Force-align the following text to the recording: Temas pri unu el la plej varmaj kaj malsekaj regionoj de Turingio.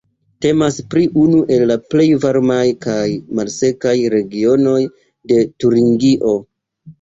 Temas 0.43 0.77
pri 0.93 1.01
unu 1.23 1.41
el 1.57 1.65
la 1.71 1.75
plej 1.93 2.07
varmaj 2.23 2.63
kaj 2.87 3.03
malsekaj 3.41 3.93
regionoj 4.15 4.79
de 5.33 5.39
Turingio. 5.61 6.35